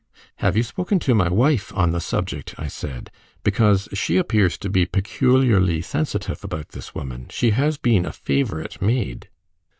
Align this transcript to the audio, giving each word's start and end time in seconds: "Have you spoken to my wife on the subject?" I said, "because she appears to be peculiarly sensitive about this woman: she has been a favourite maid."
"Have 0.37 0.57
you 0.57 0.63
spoken 0.63 0.97
to 1.01 1.13
my 1.13 1.29
wife 1.29 1.71
on 1.77 1.91
the 1.91 2.01
subject?" 2.01 2.55
I 2.57 2.67
said, 2.67 3.11
"because 3.43 3.87
she 3.93 4.17
appears 4.17 4.57
to 4.57 4.67
be 4.67 4.87
peculiarly 4.87 5.83
sensitive 5.83 6.43
about 6.43 6.69
this 6.69 6.95
woman: 6.95 7.27
she 7.29 7.51
has 7.51 7.77
been 7.77 8.07
a 8.07 8.11
favourite 8.11 8.81
maid." 8.81 9.29